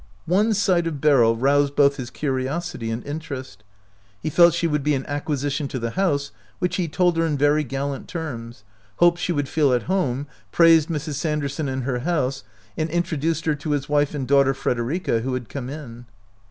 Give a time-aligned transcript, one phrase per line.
[0.25, 3.63] One sight of Beryl roused both his curiosity and interest.
[4.19, 7.37] He felt she would be an acquisition to the house, which he told her in
[7.37, 8.63] very gallant terms,
[8.95, 11.17] hoped she would feel at home, praised Mrs.
[11.17, 12.43] Sanderson and her house,
[12.75, 16.07] and introduced her to his wife and daughter Frederica, who had come in.